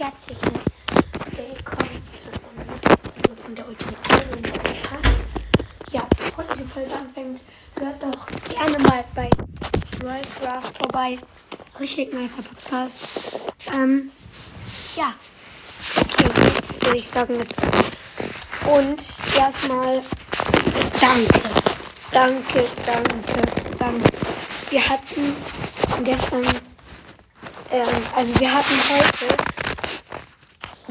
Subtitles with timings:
[0.00, 0.64] herzliches
[1.36, 5.08] Willkommen zu einem von der Ultimate Podcast.
[5.92, 7.42] Ja, bevor diese Folge anfängt,
[7.78, 9.28] hört doch gerne mal bei
[10.02, 11.18] Minecraft vorbei.
[11.78, 12.96] Richtig nicer Podcast.
[13.74, 14.10] Ähm,
[14.96, 15.12] ja.
[16.00, 17.58] Okay, jetzt würde ich sagen, jetzt.
[18.66, 20.02] Und erstmal
[20.98, 21.40] danke.
[22.10, 23.42] Danke, danke,
[23.78, 24.10] danke.
[24.70, 25.36] Wir hatten
[26.04, 26.46] gestern,
[27.70, 27.86] ähm,
[28.16, 29.50] also wir hatten heute,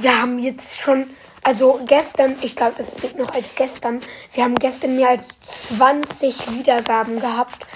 [0.02, 1.06] wir haben jetzt schon,
[1.44, 4.00] also gestern, ich glaube, das zählt noch als gestern,
[4.34, 7.68] wir haben gestern mehr als 20 Wiedergaben gehabt.